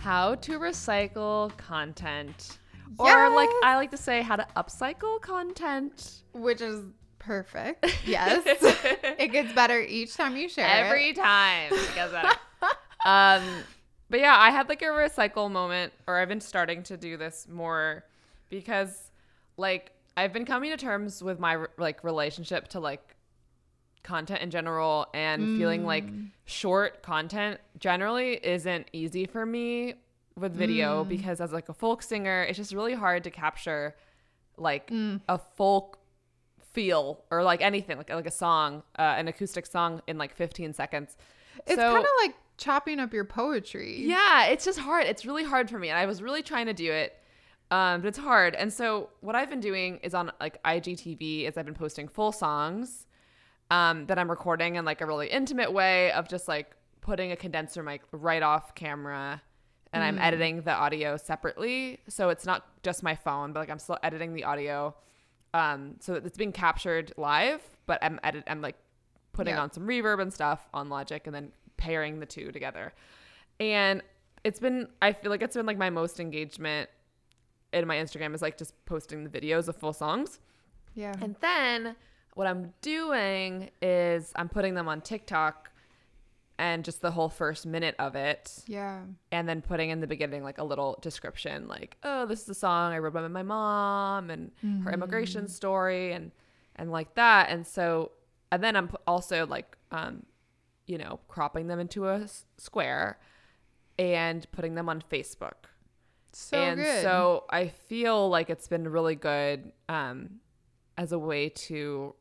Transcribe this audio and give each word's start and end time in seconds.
how 0.00 0.34
to 0.36 0.58
recycle 0.58 1.56
content. 1.56 2.58
Or 2.98 3.30
like 3.30 3.48
I 3.62 3.76
like 3.76 3.90
to 3.92 3.96
say 3.96 4.22
how 4.22 4.36
to 4.36 4.46
upcycle 4.56 5.20
content. 5.20 6.22
Which 6.32 6.60
is 6.60 6.82
perfect. 7.18 7.86
Yes. 8.04 8.42
it 8.46 9.30
gets 9.30 9.52
better 9.52 9.80
each 9.80 10.16
time 10.16 10.36
you 10.36 10.48
share 10.48 10.66
it. 10.66 10.86
Every 10.86 11.12
time 11.12 11.72
it 11.72 11.94
gets 11.94 12.12
better. 12.12 12.34
um 13.04 13.42
but 14.08 14.18
yeah, 14.18 14.34
I 14.36 14.50
had 14.50 14.68
like 14.68 14.82
a 14.82 14.86
recycle 14.86 15.50
moment 15.50 15.92
or 16.06 16.18
I've 16.18 16.28
been 16.28 16.40
starting 16.40 16.82
to 16.84 16.96
do 16.96 17.16
this 17.16 17.46
more 17.48 18.04
because 18.48 19.10
like 19.56 19.92
I've 20.16 20.32
been 20.32 20.44
coming 20.44 20.70
to 20.70 20.76
terms 20.76 21.22
with 21.22 21.38
my 21.38 21.64
like 21.78 22.02
relationship 22.02 22.68
to 22.68 22.80
like 22.80 23.16
content 24.02 24.40
in 24.42 24.50
general 24.50 25.06
and 25.14 25.58
feeling 25.58 25.84
like 25.84 26.04
short 26.44 27.02
content 27.02 27.60
generally 27.78 28.34
isn't 28.44 28.86
easy 28.92 29.26
for 29.26 29.44
me 29.44 29.94
with 30.36 30.54
video 30.54 31.04
because 31.04 31.40
as 31.40 31.52
like 31.52 31.68
a 31.68 31.74
folk 31.74 32.02
singer 32.02 32.42
it's 32.44 32.56
just 32.56 32.72
really 32.72 32.94
hard 32.94 33.22
to 33.24 33.30
capture 33.30 33.94
like 34.56 34.90
a 35.28 35.38
folk 35.56 35.98
feel 36.72 37.24
or 37.30 37.42
like 37.42 37.60
anything 37.62 37.96
like 37.96 38.10
like 38.10 38.26
a 38.26 38.30
song 38.30 38.82
uh, 38.98 39.02
an 39.18 39.28
acoustic 39.28 39.66
song 39.66 40.00
in 40.06 40.16
like 40.18 40.34
15 40.34 40.72
seconds 40.72 41.16
It's 41.66 41.74
So- 41.76 41.92
kind 41.92 42.04
of 42.04 42.10
like 42.22 42.34
chopping 42.56 43.00
up 43.00 43.12
your 43.12 43.24
poetry. 43.24 44.02
yeah, 44.04 44.44
it's 44.46 44.66
just 44.66 44.78
hard. 44.78 45.06
It's 45.06 45.24
really 45.24 45.44
hard 45.44 45.70
for 45.70 45.78
me. 45.78 45.88
And 45.88 45.98
I 45.98 46.04
was 46.04 46.20
really 46.22 46.42
trying 46.42 46.66
to 46.66 46.74
do 46.74 46.92
it. 46.92 47.16
Um, 47.70 48.02
but 48.02 48.08
it's 48.08 48.18
hard. 48.18 48.54
And 48.54 48.70
so 48.70 49.08
what 49.20 49.34
I've 49.34 49.48
been 49.48 49.60
doing 49.60 49.98
is 50.02 50.12
on 50.12 50.30
like 50.40 50.62
IGTV 50.62 51.48
is 51.48 51.56
I've 51.56 51.64
been 51.64 51.72
posting 51.74 52.06
full 52.06 52.32
songs 52.32 53.06
um, 53.70 54.06
that 54.06 54.18
I'm 54.18 54.28
recording 54.30 54.76
in 54.76 54.84
like 54.84 55.00
a 55.00 55.06
really 55.06 55.28
intimate 55.28 55.72
way 55.72 56.10
of 56.12 56.28
just 56.28 56.48
like 56.48 56.74
putting 57.00 57.32
a 57.32 57.36
condenser 57.36 57.82
mic 57.82 58.02
right 58.12 58.42
off 58.42 58.74
camera 58.74 59.40
and 59.92 60.04
I'm 60.04 60.18
editing 60.18 60.62
the 60.62 60.72
audio 60.72 61.16
separately. 61.16 61.98
So 62.08 62.28
it's 62.28 62.46
not 62.46 62.64
just 62.84 63.02
my 63.02 63.16
phone, 63.16 63.52
but 63.52 63.60
like 63.60 63.70
I'm 63.70 63.78
still 63.80 63.98
editing 64.02 64.34
the 64.34 64.44
audio. 64.44 64.94
Um, 65.52 65.96
so 65.98 66.12
that 66.14 66.24
it's 66.24 66.38
being 66.38 66.52
captured 66.52 67.12
live, 67.16 67.60
but 67.86 67.98
I'm 68.02 68.20
edit 68.22 68.44
I'm 68.46 68.60
like 68.60 68.76
putting 69.32 69.54
Yeah. 69.54 69.62
on 69.62 69.72
some 69.72 69.84
reverb 69.84 70.20
and 70.22 70.32
stuff 70.32 70.60
on 70.72 70.88
Logic 70.88 71.20
and 71.26 71.34
then 71.34 71.50
pairing 71.76 72.20
the 72.20 72.26
two 72.26 72.52
together. 72.52 72.92
And 73.58 74.02
it's 74.44 74.60
been 74.60 74.86
I 75.02 75.12
feel 75.12 75.30
like 75.30 75.42
it's 75.42 75.56
been 75.56 75.66
like 75.66 75.78
my 75.78 75.90
most 75.90 76.20
engagement 76.20 76.88
in 77.72 77.86
my 77.86 77.96
Instagram 77.96 78.32
is 78.34 78.42
like 78.42 78.56
just 78.56 78.74
posting 78.84 79.24
the 79.24 79.30
videos 79.40 79.66
of 79.66 79.74
full 79.76 79.92
songs. 79.92 80.38
Yeah. 80.94 81.14
And 81.20 81.34
then 81.40 81.96
what 82.34 82.46
I'm 82.46 82.72
doing 82.82 83.70
is 83.82 84.32
I'm 84.36 84.48
putting 84.48 84.74
them 84.74 84.88
on 84.88 85.00
TikTok 85.00 85.70
and 86.58 86.84
just 86.84 87.00
the 87.00 87.10
whole 87.10 87.30
first 87.30 87.64
minute 87.66 87.94
of 87.98 88.14
it 88.14 88.58
yeah. 88.66 89.00
and 89.32 89.48
then 89.48 89.62
putting 89.62 89.88
in 89.88 90.00
the 90.00 90.06
beginning 90.06 90.42
like 90.42 90.58
a 90.58 90.64
little 90.64 90.98
description 91.00 91.66
like 91.68 91.96
oh 92.02 92.26
this 92.26 92.42
is 92.42 92.48
a 92.50 92.54
song 92.54 92.92
i 92.92 92.98
wrote 92.98 93.14
by 93.14 93.26
my 93.28 93.42
mom 93.42 94.28
and 94.28 94.50
her 94.84 94.92
immigration 94.92 95.48
story 95.48 96.12
and 96.12 96.30
and 96.76 96.92
like 96.92 97.14
that 97.14 97.48
and 97.48 97.66
so 97.66 98.10
and 98.52 98.62
then 98.62 98.76
i'm 98.76 98.90
also 99.06 99.46
like 99.46 99.74
um 99.90 100.22
you 100.86 100.98
know 100.98 101.18
cropping 101.28 101.66
them 101.66 101.80
into 101.80 102.06
a 102.06 102.20
s- 102.20 102.44
square 102.58 103.18
and 103.98 104.46
putting 104.52 104.74
them 104.74 104.86
on 104.90 105.02
facebook 105.10 105.64
So 106.32 106.58
and 106.58 106.78
good. 106.78 107.00
so 107.02 107.44
i 107.48 107.68
feel 107.68 108.28
like 108.28 108.50
it's 108.50 108.68
been 108.68 108.86
really 108.86 109.14
good 109.14 109.72
um 109.88 110.40
as 110.98 111.12
a 111.12 111.18
way 111.18 111.48
to 111.48 112.14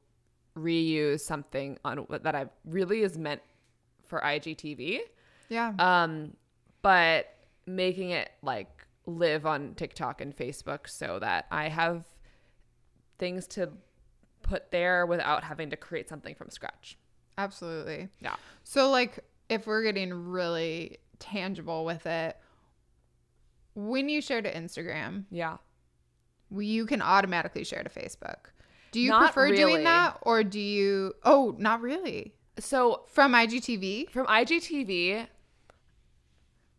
reuse 0.64 1.22
something 1.22 1.78
on 1.86 2.06
that 2.24 2.36
i 2.36 2.46
really 2.66 3.02
is 3.02 3.18
meant 3.18 3.42
for 4.08 4.20
igtv 4.22 5.00
yeah. 5.50 5.74
um, 5.80 6.34
but 6.82 7.28
making 7.66 8.12
it 8.12 8.30
like 8.42 8.86
live 9.06 9.46
on 9.46 9.74
TikTok 9.76 10.22
and 10.22 10.36
Facebook 10.36 10.88
so 10.88 11.20
that 11.20 11.46
I 11.52 11.68
have 11.70 12.06
things 13.18 13.48
to 13.48 13.70
put 14.44 14.72
there 14.72 15.06
without 15.06 15.44
having 15.44 15.69
to 15.72 15.78
create 15.78 16.08
something 16.08 16.36
from 16.36 16.50
scratch. 16.50 16.98
Absolutely. 17.38 18.09
Yeah. 18.22 18.36
So 18.64 18.90
like 18.90 19.19
if 19.50 19.66
we're 19.68 19.84
getting 19.84 20.14
really 20.14 20.98
tangible 21.19 21.86
with 21.86 22.06
it, 22.06 22.38
when 23.75 24.09
you 24.09 24.22
share 24.22 24.42
to 24.42 24.53
Instagram, 24.53 25.25
Yeah. 25.31 25.58
you 26.56 26.86
can 26.86 27.02
automatically 27.02 27.64
share 27.64 27.84
to 27.84 27.90
Facebook. 27.90 28.52
Do 28.91 29.00
you 29.00 29.09
Not 29.09 29.33
prefer 29.33 29.45
really. 29.45 29.57
doing 29.57 29.83
that 29.83 30.17
or 30.22 30.44
do 30.44 30.59
you 30.59 31.13
Oh, 31.23 31.55
not 31.57 31.81
really. 31.81 32.33
So 32.59 33.03
From 33.07 33.33
IGTV? 33.33 34.09
from 34.09 34.25
IGTV, 34.27 35.27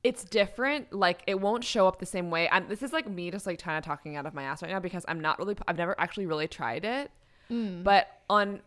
it's 0.02 0.24
different. 0.24 0.92
Like 0.92 1.22
it 1.26 1.40
won't 1.40 1.62
show 1.64 1.86
up 1.86 1.98
the 1.98 2.06
same 2.06 2.30
way. 2.30 2.48
I'm, 2.50 2.68
this 2.68 2.82
is 2.82 2.92
like 2.92 3.08
me 3.08 3.30
just 3.30 3.46
like 3.46 3.58
kind 3.62 3.76
of 3.78 3.84
talking 3.84 4.16
out 4.16 4.26
of 4.26 4.34
my 4.34 4.42
ass 4.44 4.62
right 4.62 4.70
now 4.70 4.80
because 4.80 5.04
I'm 5.08 5.20
not 5.20 5.38
really. 5.38 5.56
I've 5.68 5.76
never 5.76 5.94
actually 6.00 6.26
really 6.26 6.48
tried 6.48 6.84
it. 6.84 7.10
But 7.82 8.06
on 8.30 8.60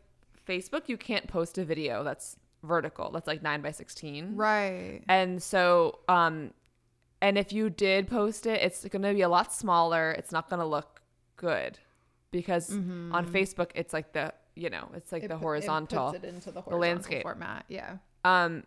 Facebook, 0.45 0.89
you 0.89 0.97
can't 0.97 1.25
post 1.27 1.57
a 1.57 1.63
video 1.63 2.03
that's 2.03 2.35
vertical. 2.63 3.11
That's 3.11 3.27
like 3.27 3.41
nine 3.41 3.61
by 3.61 3.71
sixteen. 3.71 4.35
Right. 4.35 5.01
And 5.07 5.41
so, 5.41 5.99
um, 6.09 6.51
and 7.21 7.37
if 7.37 7.53
you 7.53 7.69
did 7.69 8.09
post 8.09 8.45
it, 8.45 8.61
it's 8.61 8.83
going 8.85 9.03
to 9.03 9.13
be 9.13 9.21
a 9.21 9.29
lot 9.29 9.53
smaller. 9.53 10.11
It's 10.11 10.33
not 10.33 10.49
going 10.49 10.59
to 10.59 10.65
look 10.65 11.01
good 11.37 11.79
because 12.33 12.69
on 12.69 13.25
Facebook, 13.25 13.69
it's 13.75 13.93
like 13.93 14.11
the, 14.11 14.33
you 14.55 14.69
know, 14.69 14.89
it's 14.93 15.13
like 15.13 15.25
the 15.29 15.37
horizontal. 15.37 16.09
It 16.09 16.15
it 16.25 16.41
the 16.41 16.51
horizontal 16.51 16.79
landscape. 16.79 17.21
format. 17.23 17.63
Yeah. 17.69 17.97
Um, 18.25 18.63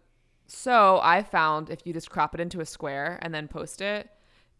so 0.46 1.00
I 1.02 1.22
found 1.22 1.68
if 1.68 1.80
you 1.84 1.92
just 1.92 2.08
crop 2.08 2.34
it 2.34 2.40
into 2.40 2.60
a 2.60 2.64
square 2.66 3.18
and 3.20 3.34
then 3.34 3.48
post 3.48 3.80
it, 3.82 4.08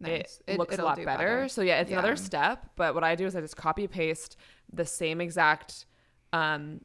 Nice. 0.01 0.41
it, 0.47 0.53
It- 0.55 0.59
looks 0.59 0.77
a 0.77 0.83
lot 0.83 0.97
better. 0.97 1.07
better. 1.07 1.49
So 1.49 1.63
yeah, 1.63 1.81
it's 1.81 1.91
Yeah. 1.91 1.99
another 2.01 2.17
step. 2.17 2.71
But 2.77 2.95
what 2.95 3.03
I 3.05 3.15
do 3.15 3.25
is 3.25 3.35
I 3.35 3.41
just 3.41 3.57
copy 3.57 3.87
paste 3.87 4.37
the 4.73 4.85
same 4.85 5.21
exact 5.23 5.87
um, 6.33 6.81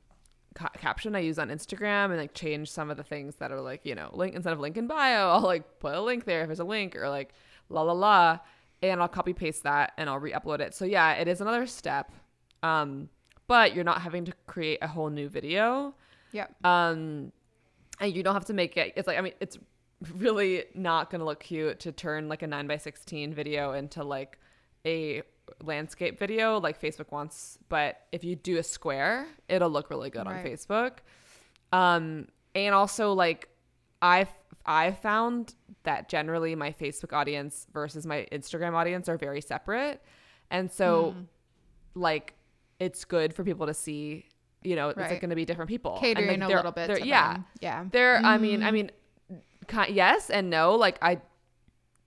ca- 0.56 0.70
caption 0.78 1.16
I 1.16 1.20
use 1.20 1.38
on 1.40 1.50
Instagram 1.50 2.06
and 2.12 2.18
like 2.18 2.34
change 2.34 2.72
some 2.72 2.90
of 2.90 2.96
the 2.98 3.04
things 3.04 3.36
that 3.38 3.52
are 3.52 3.60
like 3.60 3.82
you 3.86 3.96
know 3.96 4.10
link 4.14 4.36
instead 4.36 4.54
of 4.54 4.60
link 4.60 4.78
in 4.78 4.88
bio, 4.88 5.30
I'll 5.34 5.42
like 5.42 5.80
put 5.80 5.94
a 5.96 6.02
link 6.02 6.26
there 6.26 6.42
if 6.42 6.48
there's 6.48 6.60
a 6.60 6.64
link 6.64 6.96
or 6.96 7.10
like 7.10 7.34
la 7.70 7.82
la 7.82 7.94
la, 7.94 8.40
and 8.82 9.02
I'll 9.02 9.08
copy 9.08 9.34
paste 9.34 9.64
that 9.64 9.94
and 9.98 10.10
I'll 10.10 10.20
re-upload 10.20 10.60
it. 10.60 10.74
So 10.74 10.86
yeah, 10.86 11.14
it 11.14 11.28
is 11.28 11.42
another 11.42 11.66
step. 11.68 12.12
Um, 12.64 13.10
but 13.48 13.76
you're 13.76 13.84
not 13.84 14.02
having 14.02 14.26
to 14.26 14.34
create 14.48 14.80
a 14.82 14.88
whole 14.88 15.10
new 15.10 15.28
video 15.28 15.94
Yeah. 16.32 16.48
um 16.64 17.32
and 18.00 18.16
you 18.16 18.24
don't 18.24 18.34
have 18.34 18.46
to 18.46 18.54
make 18.54 18.78
it 18.78 18.94
it's 18.96 19.08
like 19.08 19.18
i 19.18 19.22
mean 19.22 19.34
it's 19.42 19.58
really 20.16 20.64
not 20.74 21.10
gonna 21.10 21.26
look 21.26 21.42
cute 21.42 21.80
to 21.82 21.92
turn 21.92 22.30
like 22.30 22.44
a 22.44 22.48
9 22.48 22.66
by 22.68 22.78
16 22.78 23.34
video 23.34 23.74
into 23.74 24.04
like 24.06 24.40
a 24.86 25.22
landscape 25.62 26.18
video 26.18 26.60
like 26.62 26.80
facebook 26.82 27.12
wants 27.12 27.58
but 27.68 28.06
if 28.14 28.24
you 28.24 28.38
do 28.38 28.58
a 28.58 28.64
square 28.64 29.28
it'll 29.50 29.70
look 29.70 29.90
really 29.90 30.10
good 30.10 30.26
on 30.28 30.34
facebook 30.46 31.00
um 31.74 32.28
and 32.56 32.74
also 32.74 33.12
like 33.12 33.50
i've 34.02 34.30
i've 34.66 34.98
found 35.00 35.56
that 35.84 36.10
generally 36.10 36.56
my 36.56 36.72
facebook 36.72 37.14
audience 37.14 37.68
versus 37.74 38.06
my 38.06 38.28
instagram 38.32 38.74
audience 38.74 39.08
are 39.10 39.18
very 39.18 39.42
separate 39.42 40.02
and 40.50 40.72
so 40.72 41.12
Hmm. 41.12 41.22
like 41.96 42.34
it's 42.80 43.06
good 43.06 43.34
for 43.34 43.44
people 43.44 43.68
to 43.68 43.74
see 43.74 44.26
you 44.64 44.76
know 44.76 44.90
it's 44.90 44.98
like 45.00 45.20
going 45.22 45.30
to 45.30 45.36
be 45.36 45.46
different 45.46 45.70
people 45.70 45.94
And, 45.94 46.02
Catering 46.02 46.40
like, 46.42 46.50
a 46.52 46.56
little 46.56 46.72
bit 46.72 47.06
yeah 47.06 47.34
them. 47.34 47.46
Yeah. 47.62 47.86
there 47.92 48.18
i 48.18 48.38
mean 48.38 48.62
Mm. 48.62 48.66
i 48.66 48.72
mean 48.72 48.92
ki- 49.68 49.94
yes 49.94 50.30
and 50.30 50.50
no 50.50 50.76
like 50.76 50.98
i 51.02 51.20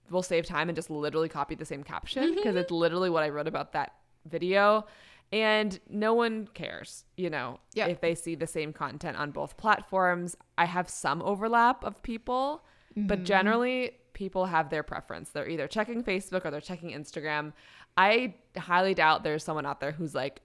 will 0.09 0.23
save 0.23 0.45
time 0.45 0.69
and 0.69 0.75
just 0.75 0.89
literally 0.89 1.29
copy 1.29 1.55
the 1.55 1.65
same 1.65 1.83
caption 1.83 2.35
because 2.35 2.55
it's 2.55 2.71
literally 2.71 3.09
what 3.09 3.23
i 3.23 3.29
wrote 3.29 3.47
about 3.47 3.73
that 3.73 3.93
video 4.25 4.85
and 5.33 5.79
no 5.89 6.13
one 6.13 6.47
cares 6.53 7.03
you 7.17 7.29
know 7.29 7.59
Yeah. 7.73 7.87
if 7.87 7.99
they 7.99 8.15
see 8.15 8.35
the 8.35 8.47
same 8.47 8.71
content 8.73 9.17
on 9.17 9.31
both 9.31 9.57
platforms 9.57 10.35
i 10.57 10.65
have 10.65 10.87
some 10.89 11.21
overlap 11.23 11.83
of 11.83 12.01
people 12.03 12.63
but 12.95 13.17
Mm-hmm. 13.19 13.25
generally 13.25 13.91
people 14.13 14.45
have 14.45 14.69
their 14.69 14.83
preference 14.83 15.29
they're 15.31 15.49
either 15.49 15.67
checking 15.67 16.01
facebook 16.03 16.45
or 16.45 16.51
they're 16.51 16.61
checking 16.61 16.91
instagram 16.91 17.51
i 17.97 18.33
highly 18.57 18.93
doubt 18.93 19.23
there's 19.23 19.43
someone 19.43 19.65
out 19.65 19.81
there 19.81 19.91
who's 19.91 20.15
like 20.15 20.41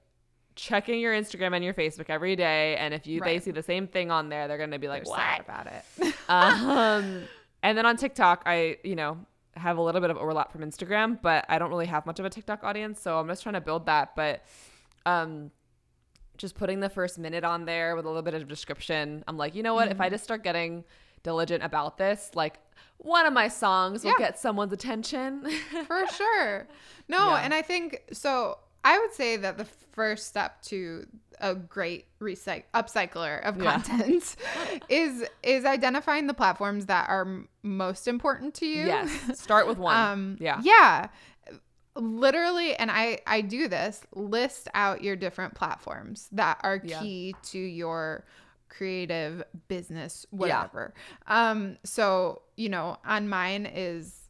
checking 0.56 0.98
your 0.98 1.14
instagram 1.14 1.54
and 1.54 1.64
your 1.64 1.72
facebook 1.74 2.06
every 2.10 2.34
day 2.34 2.76
and 2.76 2.92
if 2.92 3.06
you 3.06 3.20
they 3.20 3.38
see 3.38 3.52
the 3.52 3.62
same 3.62 3.86
thing 3.86 4.10
on 4.10 4.28
there 4.28 4.48
they're 4.48 4.58
going 4.58 4.72
to 4.72 4.78
be 4.80 4.88
like 4.88 5.04
They're 5.04 5.12
what 5.12 5.40
about 5.40 5.66
it. 5.68 6.14
um, 6.28 7.22
and 7.62 7.76
then 7.78 7.86
on 7.86 7.96
TikTok, 7.96 8.42
I 8.46 8.78
you 8.82 8.96
know 8.96 9.18
have 9.56 9.76
a 9.78 9.82
little 9.82 10.00
bit 10.00 10.10
of 10.10 10.16
overlap 10.16 10.50
from 10.50 10.62
Instagram, 10.62 11.18
but 11.20 11.44
I 11.48 11.58
don't 11.58 11.68
really 11.70 11.86
have 11.86 12.06
much 12.06 12.18
of 12.18 12.24
a 12.24 12.30
TikTok 12.30 12.64
audience, 12.64 13.00
so 13.00 13.18
I'm 13.18 13.28
just 13.28 13.42
trying 13.42 13.52
to 13.54 13.60
build 13.60 13.86
that. 13.86 14.16
But 14.16 14.42
um, 15.06 15.50
just 16.38 16.54
putting 16.54 16.80
the 16.80 16.88
first 16.88 17.18
minute 17.18 17.44
on 17.44 17.66
there 17.66 17.94
with 17.96 18.04
a 18.06 18.08
little 18.08 18.22
bit 18.22 18.34
of 18.34 18.48
description, 18.48 19.22
I'm 19.28 19.36
like, 19.36 19.54
you 19.54 19.62
know 19.62 19.74
what? 19.74 19.88
If 19.88 20.00
I 20.00 20.06
Mm-hmm. 20.06 20.14
just 20.14 20.24
start 20.24 20.42
getting 20.42 20.84
diligent 21.22 21.62
about 21.62 21.98
this, 21.98 22.30
like 22.34 22.58
one 22.98 23.26
of 23.26 23.32
my 23.32 23.48
songs 23.48 24.04
will 24.04 24.10
Yeah. 24.12 24.18
get 24.26 24.38
someone's 24.38 24.72
attention. 24.72 25.48
For 25.86 26.06
sure. 26.08 26.66
No, 27.08 27.30
Yeah. 27.30 27.36
and 27.44 27.54
I 27.54 27.62
think 27.62 28.02
so 28.12 28.58
I 28.84 28.98
would 28.98 29.12
say 29.12 29.36
that 29.36 29.58
the 29.58 29.64
first 29.64 30.26
step 30.28 30.62
to 30.62 31.06
a 31.40 31.54
great 31.54 32.06
recyc- 32.20 32.64
upcycler 32.74 33.42
of 33.42 33.56
Yeah. 33.62 33.72
content 33.72 34.36
is 34.88 35.24
is 35.42 35.64
identifying 35.64 36.26
the 36.26 36.34
platforms 36.34 36.86
that 36.86 37.08
are 37.08 37.22
m- 37.22 37.48
most 37.62 38.06
important 38.08 38.54
to 38.56 38.66
you. 38.66 38.86
Yes. 38.86 39.38
Start 39.40 39.66
with 39.66 39.78
one. 39.78 39.96
Um, 39.96 40.36
yeah. 40.40 40.60
Yeah. 40.62 41.08
Literally, 41.96 42.76
and 42.76 42.90
I 42.90 43.18
I 43.26 43.40
do 43.40 43.66
this. 43.68 44.00
List 44.14 44.68
out 44.74 45.02
your 45.02 45.16
different 45.16 45.54
platforms 45.54 46.28
that 46.32 46.60
are 46.62 46.80
Yeah. 46.82 47.00
key 47.00 47.34
to 47.50 47.58
your 47.58 48.24
creative 48.70 49.42
business, 49.68 50.24
whatever. 50.30 50.94
Um, 51.26 51.76
so 51.84 52.42
you 52.56 52.70
know, 52.70 52.96
on 53.04 53.28
mine 53.28 53.66
is 53.66 54.28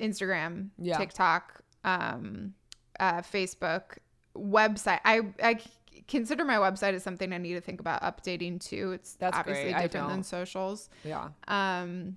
Instagram, 0.00 0.70
Yeah. 0.78 0.98
TikTok, 0.98 1.62
um, 1.84 2.54
uh, 2.98 3.22
Facebook, 3.22 3.98
website. 4.36 5.00
i 5.04 5.20
i 5.42 5.60
consider 6.08 6.44
my 6.44 6.56
website 6.56 6.94
as 6.94 7.02
something 7.02 7.32
I 7.32 7.38
need 7.38 7.54
to 7.54 7.60
think 7.60 7.80
about 7.80 8.02
updating 8.02 8.60
too. 8.60 8.92
It's 8.92 9.14
That's 9.14 9.36
obviously 9.36 9.72
great. 9.72 9.82
Different 9.82 10.08
than 10.08 10.22
socials. 10.22 10.88
Yeah. 11.04 11.28
Um, 11.48 12.16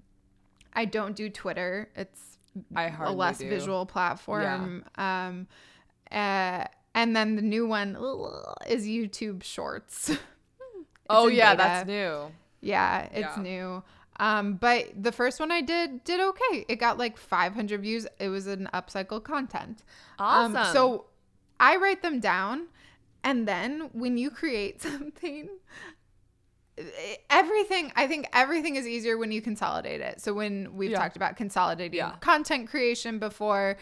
I 0.73 0.85
don't 0.85 1.15
do 1.15 1.29
Twitter. 1.29 1.89
It's 1.95 2.37
I 2.75 2.87
a 2.87 3.11
less 3.11 3.39
do. 3.39 3.49
visual 3.49 3.85
platform. 3.85 4.83
Um, 4.95 5.47
uh, 6.11 6.65
and 6.93 7.15
then 7.15 7.35
the 7.35 7.41
new 7.41 7.67
one 7.67 7.95
ugh, 7.95 8.55
is 8.67 8.85
YouTube 8.85 9.43
Shorts. 9.43 10.11
Oh 11.09 11.27
yeah, 11.27 11.55
beta. 11.55 11.63
that's 11.63 11.87
new. 11.87 12.31
yeah, 12.61 13.07
it's 13.11 13.37
Yeah. 13.37 13.43
new. 13.43 13.83
Um, 14.21 14.55
but 14.55 15.01
the 15.01 15.11
first 15.13 15.39
one 15.39 15.51
I 15.51 15.61
did 15.61 16.03
did 16.03 16.19
okay. 16.19 16.65
It 16.67 16.75
got 16.75 16.97
like 16.97 17.17
500 17.17 17.81
views. 17.81 18.05
It 18.19 18.27
was 18.29 18.47
an 18.47 18.67
upcycle 18.73 19.23
content. 19.23 19.83
Awesome. 20.19 20.57
Um, 20.57 20.65
so 20.73 21.05
I 21.59 21.77
write 21.77 22.01
them 22.01 22.19
down, 22.19 22.67
and 23.23 23.47
then 23.47 23.89
when 23.93 24.17
you 24.17 24.29
create 24.29 24.81
something, 24.87 25.49
everything 27.29 27.91
I 27.95 28.07
think 28.07 28.27
everything 28.33 28.75
is 28.75 28.87
easier 28.87 29.17
when 29.17 29.31
you 29.31 29.41
consolidate 29.41 30.01
it. 30.01 30.21
So 30.21 30.33
when 30.33 30.73
we've 30.75 30.91
Yeah. 30.91 30.97
talked 30.99 31.15
about 31.17 31.35
consolidating 31.35 31.97
Yeah. 31.97 32.15
content 32.21 32.69
creation 32.69 33.19
before, 33.19 33.77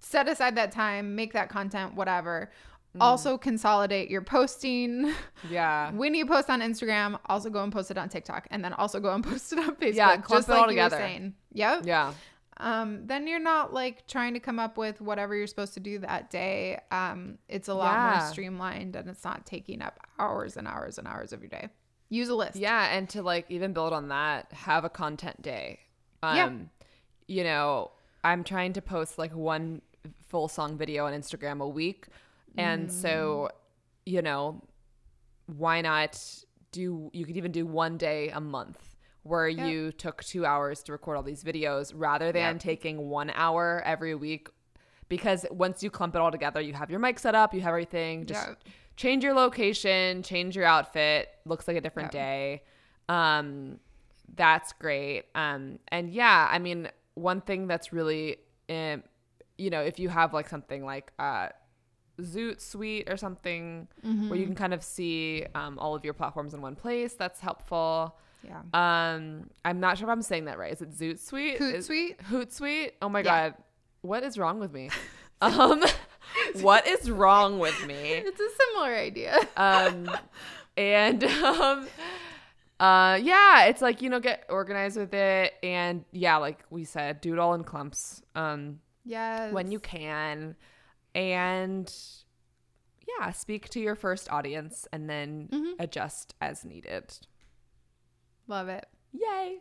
set 0.00 0.28
aside 0.28 0.56
that 0.56 0.72
time, 0.72 1.14
make 1.14 1.32
that 1.34 1.48
content, 1.48 1.94
whatever. 1.94 2.50
Mm. 2.96 3.00
Also 3.00 3.36
consolidate 3.36 4.08
your 4.10 4.22
posting. 4.22 5.12
yeah. 5.50 5.90
when 5.92 6.14
you 6.14 6.26
post 6.26 6.48
on 6.48 6.60
Instagram, 6.60 7.18
also 7.26 7.50
go 7.50 7.62
and 7.62 7.72
post 7.72 7.90
it 7.90 7.98
on 7.98 8.08
TikTok, 8.08 8.46
and 8.50 8.64
then 8.64 8.72
also 8.72 9.00
go 9.00 9.12
and 9.12 9.24
post 9.30 9.52
it 9.52 9.58
on 9.58 9.74
Facebook. 9.76 9.94
Yeah, 9.94 10.16
just 10.28 10.48
it 10.48 10.52
all 10.54 10.66
like 10.66 10.70
you 10.76 10.76
were 10.82 10.84
together. 10.84 10.96
saying. 10.98 11.34
Yep 11.52 11.82
Yeah. 11.86 12.12
um, 12.58 13.06
then 13.06 13.26
you're 13.26 13.40
not 13.40 13.72
like 13.74 14.06
trying 14.06 14.34
to 14.34 14.40
come 14.40 14.58
up 14.60 14.76
with 14.78 15.00
whatever 15.00 15.34
you're 15.34 15.48
supposed 15.48 15.74
to 15.74 15.80
do 15.80 15.98
that 16.00 16.30
day. 16.30 16.80
Um, 16.92 17.38
it's 17.48 17.68
a 17.68 17.74
lot 17.74 17.92
Yeah. 17.94 18.18
more 18.20 18.30
streamlined 18.30 18.94
and 18.96 19.08
it's 19.08 19.24
not 19.24 19.44
taking 19.44 19.82
up 19.82 19.98
hours 20.20 20.56
and 20.56 20.68
hours 20.68 20.96
and 20.98 21.08
hours 21.08 21.32
of 21.32 21.40
your 21.40 21.48
day. 21.50 21.68
Use 22.10 22.28
a 22.28 22.34
list. 22.34 22.56
Yeah, 22.56 22.94
and 22.96 23.08
to 23.10 23.22
like 23.22 23.50
even 23.50 23.72
build 23.72 23.92
on 23.92 24.08
that, 24.08 24.52
have 24.52 24.84
a 24.84 24.90
content 24.90 25.42
day. 25.42 25.80
Um 26.22 26.36
Yeah. 26.36 26.52
you 27.26 27.42
know, 27.44 27.90
I'm 28.22 28.44
trying 28.44 28.72
to 28.74 28.82
post 28.82 29.18
like 29.18 29.34
one 29.34 29.82
full 30.28 30.46
song 30.48 30.76
video 30.78 31.06
on 31.06 31.12
Instagram 31.12 31.60
a 31.60 31.68
week. 31.68 32.06
And 32.56 32.90
so, 32.90 33.50
you 34.06 34.22
know, 34.22 34.62
why 35.46 35.80
not 35.80 36.20
do 36.72 37.10
you 37.12 37.24
could 37.24 37.36
even 37.36 37.52
do 37.52 37.66
one 37.66 37.96
day 37.98 38.30
a 38.30 38.40
month 38.40 38.96
where 39.22 39.48
Yep. 39.48 39.66
you 39.66 39.92
took 39.92 40.22
2 40.24 40.44
hours 40.44 40.82
to 40.84 40.92
record 40.92 41.16
all 41.16 41.22
these 41.22 41.42
videos 41.44 41.92
rather 41.94 42.30
than 42.32 42.54
Yep. 42.54 42.60
taking 42.60 43.08
1 43.08 43.30
hour 43.34 43.82
every 43.84 44.14
week 44.14 44.48
because 45.08 45.46
once 45.50 45.82
you 45.82 45.90
clump 45.90 46.14
it 46.14 46.20
all 46.20 46.30
together, 46.30 46.60
you 46.60 46.72
have 46.72 46.90
your 46.90 46.98
mic 47.00 47.18
set 47.18 47.34
up, 47.34 47.54
you 47.54 47.60
have 47.60 47.68
everything, 47.70 48.26
just 48.26 48.46
Yep. 48.48 48.58
change 48.96 49.22
your 49.24 49.34
location, 49.34 50.22
change 50.22 50.56
your 50.56 50.64
outfit, 50.64 51.28
looks 51.44 51.68
like 51.68 51.76
a 51.76 51.80
different 51.80 52.10
day. 52.10 52.62
Um, 53.08 53.78
that's 54.34 54.72
great. 54.72 55.24
Um, 55.34 55.78
and 55.88 56.10
yeah, 56.10 56.48
I 56.50 56.58
mean, 56.58 56.88
one 57.14 57.40
thing 57.42 57.66
that's 57.66 57.92
really, 57.92 58.38
um, 58.70 59.02
you 59.58 59.70
know, 59.70 59.82
if 59.82 59.98
you 59.98 60.08
have 60.08 60.32
like 60.32 60.48
something 60.48 60.84
like 60.84 61.12
uh, 61.18 61.48
Zoot 62.20 62.60
Suite 62.60 63.08
or 63.10 63.16
something 63.16 63.88
where 64.02 64.38
you 64.38 64.46
can 64.46 64.54
kind 64.54 64.72
of 64.74 64.82
see 64.82 65.44
um, 65.54 65.78
all 65.78 65.94
of 65.94 66.04
your 66.04 66.14
platforms 66.14 66.54
in 66.54 66.60
one 66.62 66.76
place, 66.76 67.14
that's 67.14 67.40
helpful. 67.40 68.16
Yeah. 68.42 68.60
Um, 68.74 69.48
I'm 69.64 69.80
not 69.80 69.98
sure 69.98 70.06
if 70.08 70.12
I'm 70.12 70.22
saying 70.22 70.44
that 70.46 70.58
right. 70.58 70.72
Is 70.72 70.82
it 70.82 70.90
Zoot 70.90 71.18
Suite? 71.18 71.56
Suite? 71.82 72.18
Hootsuite? 72.18 72.18
Hootsuite? 72.30 72.90
Oh 73.02 73.08
my 73.08 73.20
Yeah. 73.20 73.24
god, 73.50 73.54
what 74.02 74.22
is 74.22 74.38
wrong 74.38 74.60
with 74.60 74.72
me? 74.72 74.90
um, 75.40 75.82
what 76.60 76.86
is 76.86 77.10
wrong 77.10 77.58
with 77.58 77.86
me? 77.86 77.94
It's 77.94 78.40
a 78.40 78.50
similar 78.64 78.94
idea. 78.94 79.38
um 79.56 80.10
and 80.76 81.22
um 81.24 81.86
uh 82.80 83.18
yeah 83.22 83.66
it's 83.66 83.80
like 83.80 84.02
you 84.02 84.10
know 84.10 84.18
get 84.18 84.44
organized 84.48 84.96
with 84.96 85.14
it 85.14 85.54
and 85.62 86.04
yeah 86.10 86.36
like 86.38 86.58
we 86.70 86.82
said 86.84 87.20
do 87.20 87.32
it 87.32 87.38
all 87.38 87.54
in 87.54 87.62
clumps 87.62 88.20
um 88.34 88.80
yes. 89.04 89.52
when 89.52 89.70
you 89.70 89.78
can 89.78 90.56
and 91.14 91.94
yeah 93.18 93.30
speak 93.30 93.68
to 93.70 93.80
your 93.80 93.94
first 93.94 94.30
audience 94.30 94.86
and 94.92 95.08
then 95.08 95.48
Mhm. 95.52 95.74
adjust 95.78 96.34
as 96.40 96.64
needed 96.64 97.16
Love 98.46 98.68
it. 98.68 98.86
yay 99.12 99.60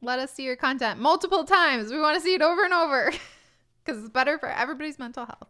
Let 0.00 0.18
us 0.20 0.32
see 0.32 0.44
your 0.44 0.56
content 0.56 1.00
multiple 1.00 1.44
times. 1.44 1.90
We 1.90 2.00
want 2.00 2.14
to 2.16 2.20
see 2.20 2.34
it 2.34 2.40
over 2.42 2.64
and 2.64 2.72
over 2.72 3.10
because 3.84 4.00
it's 4.00 4.10
better 4.12 4.38
for 4.38 4.48
everybody's 4.48 4.98
mental 4.98 5.26
health. 5.26 5.48